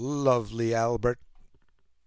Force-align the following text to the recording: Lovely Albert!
Lovely 0.03 0.73
Albert! 0.73 1.19